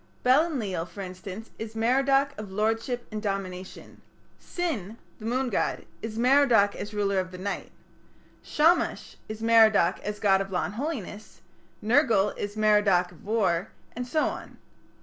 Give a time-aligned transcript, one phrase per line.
[0.23, 4.01] Bel Enlil, for instance, is Merodach of lordship and domination;
[4.39, 7.71] Sin, the moon god, is Merodach as ruler of night;
[8.41, 11.41] Shamash is Merodach as god of law and holiness;
[11.83, 14.57] Nergal is Merodach of war; and so on.